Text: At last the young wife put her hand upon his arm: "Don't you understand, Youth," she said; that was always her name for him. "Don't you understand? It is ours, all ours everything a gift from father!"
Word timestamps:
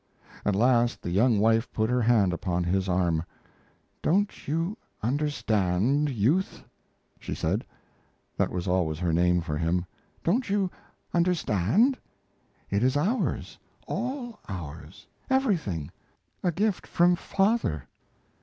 At 0.43 0.55
last 0.55 1.03
the 1.03 1.11
young 1.11 1.37
wife 1.39 1.71
put 1.71 1.91
her 1.91 2.01
hand 2.01 2.33
upon 2.33 2.63
his 2.63 2.89
arm: 2.89 3.21
"Don't 4.01 4.47
you 4.47 4.75
understand, 5.03 6.09
Youth," 6.09 6.63
she 7.19 7.35
said; 7.35 7.63
that 8.35 8.49
was 8.49 8.67
always 8.67 8.97
her 8.97 9.13
name 9.13 9.41
for 9.41 9.57
him. 9.59 9.85
"Don't 10.23 10.49
you 10.49 10.71
understand? 11.13 11.99
It 12.71 12.81
is 12.81 12.97
ours, 12.97 13.59
all 13.87 14.39
ours 14.49 15.05
everything 15.29 15.91
a 16.43 16.51
gift 16.51 16.87
from 16.87 17.15
father!" 17.15 17.87